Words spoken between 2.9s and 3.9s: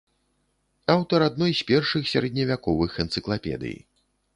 энцыклапедый.